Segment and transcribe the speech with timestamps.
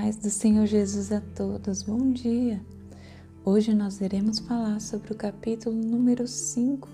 [0.00, 2.58] paz do Senhor Jesus a todos, bom dia!
[3.44, 6.88] Hoje nós iremos falar sobre o capítulo número 5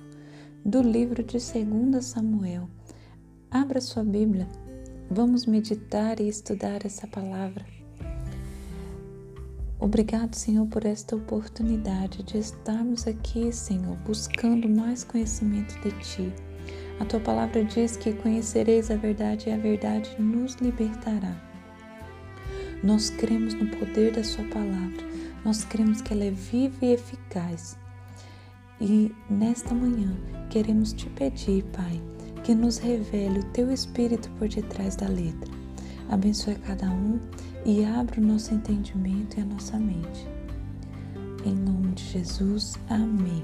[0.64, 2.68] do livro de 2 Samuel.
[3.48, 4.48] Abra sua Bíblia,
[5.08, 7.64] vamos meditar e estudar essa palavra.
[9.78, 16.32] Obrigado, Senhor, por esta oportunidade de estarmos aqui, Senhor, buscando mais conhecimento de Ti.
[16.98, 21.45] A Tua palavra diz que conhecereis a verdade e a verdade nos libertará.
[22.86, 25.04] Nós cremos no poder da Sua palavra,
[25.44, 27.76] nós cremos que ela é viva e eficaz.
[28.80, 30.16] E nesta manhã
[30.50, 32.00] queremos te pedir, Pai,
[32.44, 35.52] que nos revele o Teu Espírito por detrás da letra.
[36.10, 37.18] Abençoe cada um
[37.64, 40.24] e abra o nosso entendimento e a nossa mente.
[41.44, 43.42] Em nome de Jesus, amém.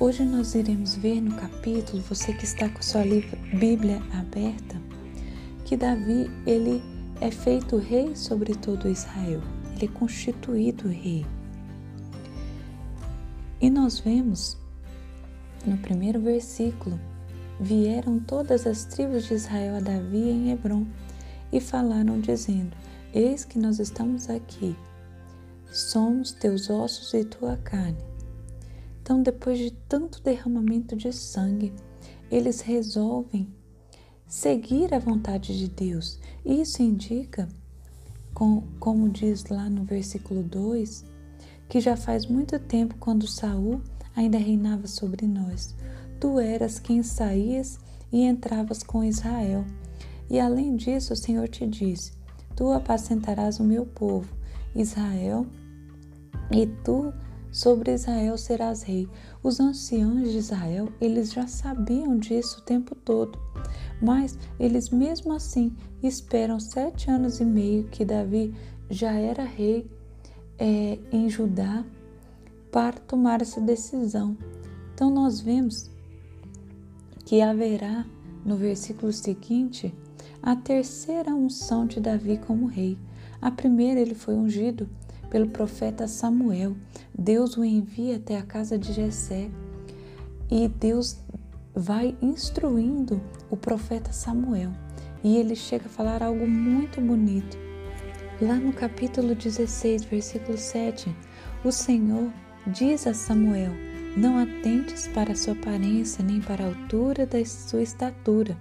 [0.00, 3.02] Hoje nós iremos ver no capítulo, você que está com sua
[3.52, 4.80] Bíblia aberta,
[5.66, 9.40] que Davi ele é feito rei sobre todo Israel.
[9.74, 11.26] Ele é constituído rei.
[13.60, 14.56] E nós vemos
[15.64, 16.98] no primeiro versículo:
[17.60, 20.86] vieram todas as tribos de Israel a Davi em Hebron
[21.52, 22.76] e falaram, dizendo:
[23.14, 24.76] Eis que nós estamos aqui,
[25.70, 28.04] somos teus ossos e tua carne.
[29.02, 31.72] Então, depois de tanto derramamento de sangue,
[32.30, 33.48] eles resolvem
[34.26, 36.18] seguir a vontade de Deus.
[36.44, 37.48] Isso indica,
[38.34, 41.04] como diz lá no versículo 2,
[41.68, 43.80] que já faz muito tempo, quando Saul
[44.14, 45.74] ainda reinava sobre nós,
[46.20, 47.78] tu eras quem saías
[48.12, 49.64] e entravas com Israel.
[50.28, 52.12] E além disso, o Senhor te disse:
[52.54, 54.28] Tu apacentarás o meu povo,
[54.74, 55.46] Israel,
[56.50, 57.12] e tu
[57.50, 59.08] sobre Israel serás rei.
[59.42, 63.38] Os anciãos de Israel, eles já sabiam disso o tempo todo.
[64.00, 68.54] Mas eles mesmo assim esperam sete anos e meio que Davi
[68.90, 69.90] já era rei
[70.58, 71.84] é, em Judá
[72.70, 74.36] para tomar essa decisão.
[74.94, 75.90] Então nós vemos
[77.24, 78.06] que haverá
[78.44, 79.92] no versículo seguinte
[80.42, 82.98] a terceira unção de Davi como rei.
[83.40, 84.88] A primeira ele foi ungido
[85.28, 86.76] pelo profeta Samuel.
[87.16, 89.50] Deus o envia até a casa de Jessé
[90.50, 91.18] e Deus
[91.78, 93.20] vai instruindo
[93.50, 94.72] o profeta Samuel
[95.22, 97.58] e ele chega a falar algo muito bonito.
[98.40, 101.14] Lá no capítulo 16, versículo 7,
[101.62, 102.32] o Senhor
[102.66, 103.72] diz a Samuel:
[104.16, 108.56] Não atentes para a sua aparência nem para a altura da sua estatura,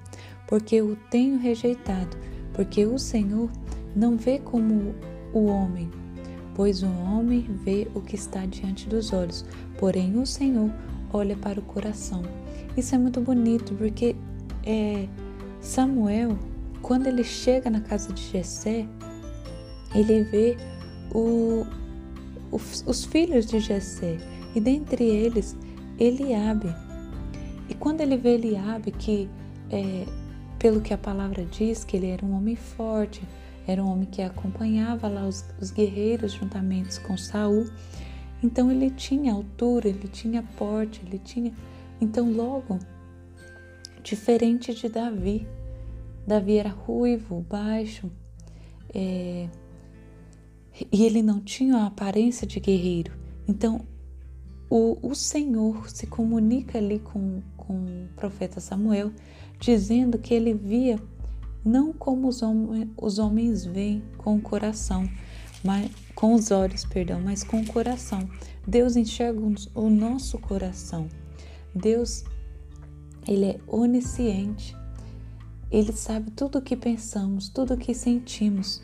[0.45, 2.17] porque o tenho rejeitado,
[2.53, 3.49] porque o Senhor
[3.95, 4.93] não vê como
[5.33, 5.89] o homem,
[6.53, 9.45] pois o homem vê o que está diante dos olhos,
[9.77, 10.69] porém o Senhor
[11.13, 12.44] olha para o coração.
[12.77, 14.15] Isso é muito bonito porque
[14.65, 15.07] é,
[15.61, 16.37] Samuel,
[16.81, 18.85] quando ele chega na casa de Jessé,
[19.93, 20.57] ele vê
[21.13, 21.65] o,
[22.51, 24.17] os, os filhos de Jessé
[24.53, 25.55] e dentre eles
[25.97, 26.73] Eliabe.
[27.69, 29.29] E quando ele vê Eliabe, que
[29.71, 30.05] é,
[30.59, 33.23] pelo que a palavra diz, que ele era um homem forte,
[33.67, 37.67] era um homem que acompanhava lá os, os guerreiros juntamente com Saul,
[38.43, 41.51] então ele tinha altura, ele tinha porte, ele tinha
[41.99, 42.79] então, logo,
[44.03, 45.47] diferente de Davi,
[46.27, 48.11] Davi era ruivo, baixo,
[48.93, 49.49] é,
[50.91, 53.13] e ele não tinha a aparência de guerreiro.
[53.47, 53.85] Então,
[54.69, 59.11] o, o Senhor se comunica ali com, com o profeta Samuel,
[59.59, 60.99] dizendo que ele via
[61.63, 65.09] não como os, homens, os homens veem com o coração,
[65.63, 68.29] mas com os olhos, perdão, mas com o coração.
[68.67, 69.39] Deus enxerga
[69.73, 71.07] o nosso coração.
[71.75, 72.23] Deus,
[73.27, 74.75] ele é onisciente.
[75.69, 78.81] Ele sabe tudo o que pensamos, tudo o que sentimos,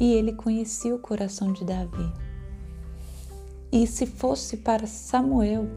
[0.00, 2.12] e ele conhecia o coração de Davi.
[3.70, 5.68] E se fosse para Samuel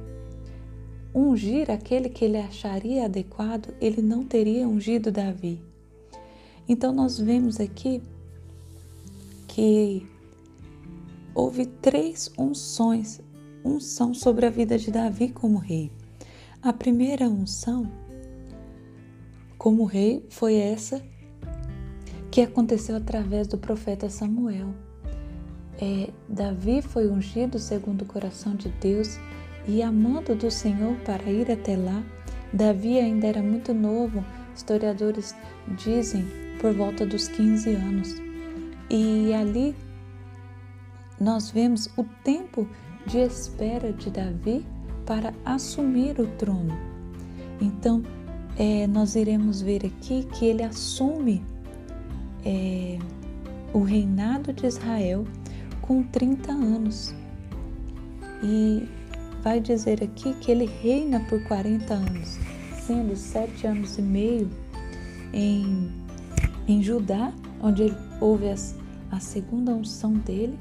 [1.14, 5.62] ungir aquele que ele acharia adequado, ele não teria ungido Davi.
[6.68, 8.02] Então nós vemos aqui
[9.48, 10.06] que
[11.34, 13.22] houve três unções,
[13.64, 15.92] unção sobre a vida de Davi como rei.
[16.66, 17.92] A primeira unção
[19.56, 21.00] como rei foi essa
[22.32, 24.74] que aconteceu através do profeta Samuel.
[25.80, 29.20] É, Davi foi ungido segundo o coração de Deus
[29.68, 32.04] e amando do Senhor para ir até lá.
[32.52, 34.26] Davi ainda era muito novo,
[34.56, 35.36] historiadores
[35.78, 36.26] dizem
[36.60, 38.16] por volta dos 15 anos.
[38.90, 39.76] E ali
[41.22, 42.68] nós vemos o tempo
[43.06, 44.66] de espera de Davi
[45.06, 46.78] para assumir o trono.
[47.62, 48.04] Então,
[48.58, 51.44] é, nós iremos ver aqui que ele assume
[52.44, 52.98] é,
[53.74, 55.26] o reinado de Israel
[55.82, 57.14] com 30 anos.
[58.44, 58.88] E
[59.44, 62.38] vai dizer aqui que ele reina por 40 anos,
[62.82, 64.50] sendo sete anos e meio
[65.34, 65.92] em,
[66.68, 68.76] em Judá, onde houve as,
[69.12, 70.58] a segunda unção dele,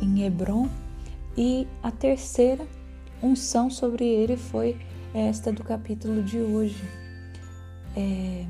[0.00, 0.68] em Hebron,
[1.36, 2.66] e a terceira
[3.24, 4.76] unção sobre ele foi
[5.14, 6.82] esta do capítulo de hoje,
[7.96, 8.44] é,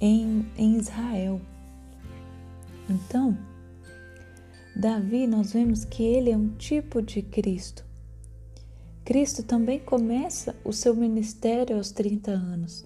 [0.00, 1.40] em, em Israel.
[2.88, 3.38] Então,
[4.74, 7.84] Davi, nós vemos que ele é um tipo de Cristo.
[9.04, 12.84] Cristo também começa o seu ministério aos 30 anos.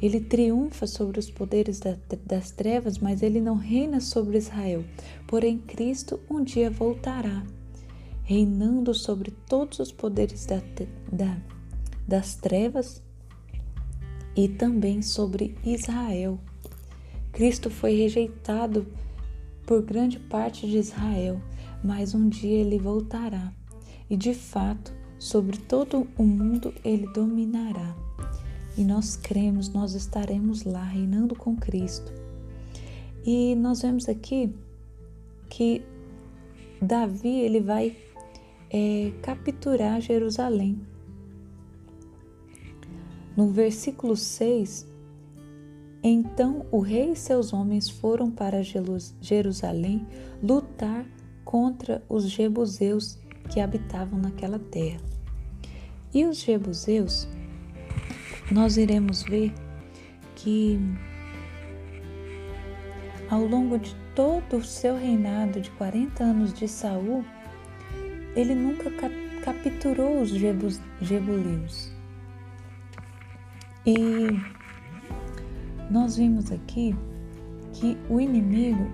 [0.00, 1.80] Ele triunfa sobre os poderes
[2.24, 4.84] das trevas, mas ele não reina sobre Israel.
[5.26, 7.42] Porém, Cristo um dia voltará,
[8.26, 10.60] reinando sobre todos os poderes da,
[11.12, 11.38] da,
[12.06, 13.00] das trevas
[14.34, 16.38] e também sobre Israel.
[17.32, 18.84] Cristo foi rejeitado
[19.64, 21.40] por grande parte de Israel,
[21.84, 23.52] mas um dia ele voltará
[24.10, 27.96] e de fato sobre todo o mundo ele dominará.
[28.76, 32.12] E nós cremos, nós estaremos lá reinando com Cristo.
[33.24, 34.52] E nós vemos aqui
[35.48, 35.82] que
[36.82, 37.96] Davi ele vai
[38.76, 40.78] é, capturar Jerusalém.
[43.34, 44.86] No versículo 6,
[46.02, 50.06] então o rei e seus homens foram para Jerusalém
[50.42, 51.06] lutar
[51.42, 53.18] contra os jebuseus
[53.50, 55.00] que habitavam naquela terra.
[56.12, 57.26] E os jebuseus,
[58.50, 59.54] nós iremos ver
[60.34, 60.78] que
[63.30, 67.24] ao longo de todo o seu reinado de 40 anos de Saul,
[68.36, 68.92] ele nunca
[69.42, 70.30] capturou os
[71.00, 71.90] jebuleus.
[73.86, 73.96] E
[75.90, 76.94] nós vimos aqui
[77.72, 78.86] que o inimigo,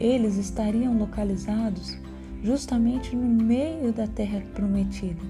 [0.00, 1.96] eles estariam localizados
[2.42, 5.20] justamente no meio da terra prometida.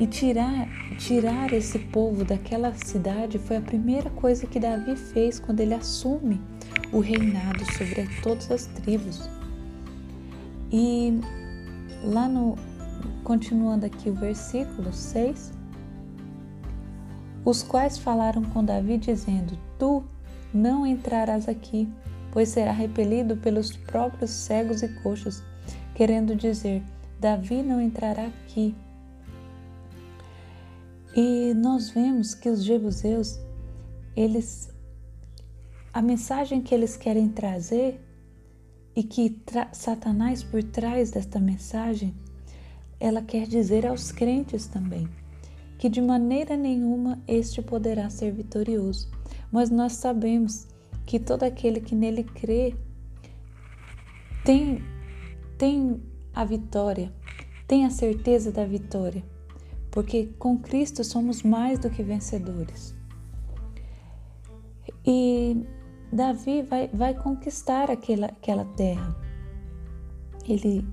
[0.00, 0.68] E tirar,
[0.98, 6.40] tirar esse povo daquela cidade foi a primeira coisa que Davi fez quando ele assume
[6.92, 9.28] o reinado sobre todas as tribos.
[10.72, 11.20] E
[12.02, 12.56] lá no
[13.24, 15.52] continuando aqui o versículo 6,
[17.44, 20.02] os quais falaram com Davi dizendo: Tu
[20.52, 21.88] não entrarás aqui,
[22.30, 25.42] pois será repelido pelos próprios cegos e coxos,
[25.94, 26.82] querendo dizer:
[27.20, 28.74] Davi não entrará aqui.
[31.14, 33.38] E nós vemos que os jebuseus,
[34.16, 34.72] eles
[35.92, 38.00] a mensagem que eles querem trazer
[38.96, 39.38] e que
[39.72, 42.14] Satanás por trás desta mensagem,
[43.02, 45.08] ela quer dizer aos crentes também
[45.78, 49.10] que de maneira nenhuma este poderá ser vitorioso
[49.50, 50.66] mas nós sabemos
[51.04, 52.74] que todo aquele que nele crê
[54.44, 54.82] tem,
[55.58, 56.02] tem
[56.34, 57.12] a vitória,
[57.68, 59.22] tem a certeza da vitória,
[59.90, 62.94] porque com Cristo somos mais do que vencedores.
[65.04, 65.66] E
[66.12, 69.14] Davi vai, vai conquistar aquela, aquela terra.
[70.48, 70.86] Ele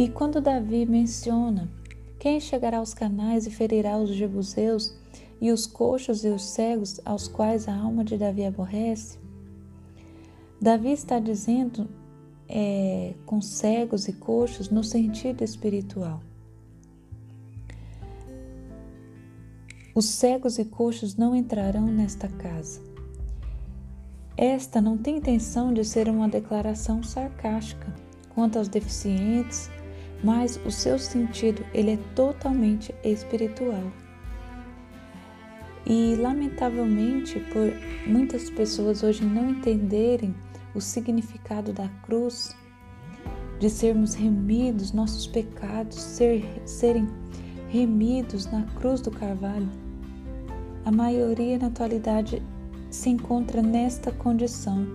[0.00, 1.70] e quando Davi menciona
[2.18, 4.96] quem chegará aos canais e ferirá os jebuseus,
[5.38, 9.18] e os coxos e os cegos aos quais a alma de Davi aborrece?
[10.58, 11.86] Davi está dizendo
[12.48, 16.22] é, com cegos e coxos no sentido espiritual.
[19.94, 22.80] Os cegos e coxos não entrarão nesta casa.
[24.34, 27.94] Esta não tem intenção de ser uma declaração sarcástica
[28.34, 29.68] quanto aos deficientes,
[30.22, 33.90] mas o seu sentido ele é totalmente espiritual.
[35.86, 37.72] E lamentavelmente, por
[38.06, 40.34] muitas pessoas hoje não entenderem
[40.74, 42.54] o significado da cruz,
[43.58, 47.08] de sermos remidos, nossos pecados ser, serem
[47.68, 49.68] remidos na cruz do Carvalho,
[50.84, 52.42] a maioria na atualidade
[52.90, 54.86] se encontra nesta condição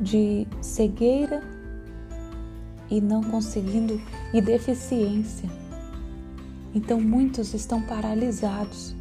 [0.00, 1.42] de cegueira
[2.92, 4.00] e não conseguindo
[4.32, 5.48] e deficiência
[6.74, 8.94] então muitos estão paralisados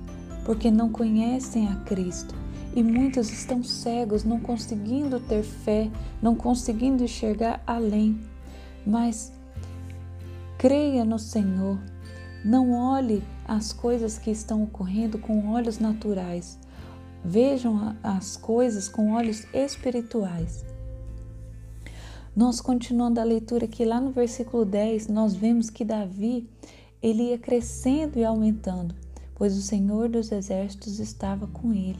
[0.45, 2.35] porque não conhecem a Cristo
[2.75, 5.89] e muitos estão cegos, não conseguindo ter fé,
[6.21, 8.19] não conseguindo enxergar além.
[8.85, 9.31] Mas
[10.57, 11.77] creia no Senhor,
[12.45, 16.57] não olhe as coisas que estão ocorrendo com olhos naturais.
[17.23, 20.65] Vejam as coisas com olhos espirituais.
[22.35, 26.49] Nós continuando a leitura aqui lá no versículo 10, nós vemos que Davi,
[27.01, 28.95] ele ia crescendo e aumentando,
[29.35, 31.99] pois o Senhor dos Exércitos estava com ele.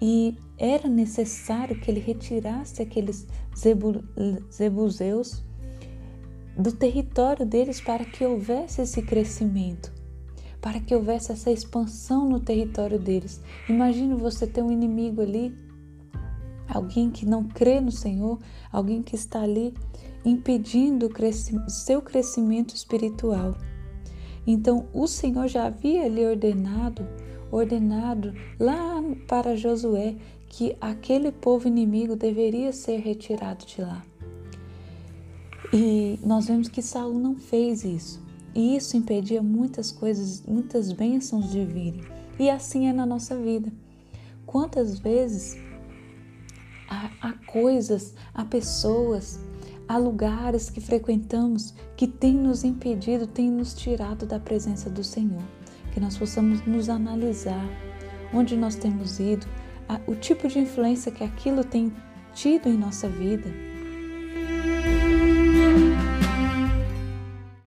[0.00, 3.26] e era necessário que ele retirasse aqueles
[4.50, 5.42] zebuseus
[6.56, 9.92] do território deles para que houvesse esse crescimento,
[10.60, 13.40] para que houvesse essa expansão no território deles.
[13.68, 15.54] Imagine você ter um inimigo ali,
[16.72, 18.38] alguém que não crê no Senhor,
[18.72, 19.74] alguém que está ali
[20.24, 23.56] impedindo o seu crescimento espiritual.
[24.46, 27.06] Então, o Senhor já havia lhe ordenado,
[27.50, 30.16] ordenado lá para Josué
[30.48, 34.04] que aquele povo inimigo deveria ser retirado de lá.
[35.72, 38.20] E nós vemos que Saul não fez isso.
[38.52, 42.02] E isso impedia muitas coisas, muitas bênçãos de virem.
[42.38, 43.72] E assim é na nossa vida.
[44.44, 45.56] Quantas vezes
[46.90, 49.40] há, coisas, há pessoas,
[49.88, 55.42] há lugares que frequentamos que têm nos impedido, têm nos tirado da presença do Senhor.
[55.92, 57.66] Que nós possamos nos analisar
[58.32, 59.46] onde nós temos ido,
[60.06, 61.92] o tipo de influência que aquilo tem
[62.32, 63.69] tido em nossa vida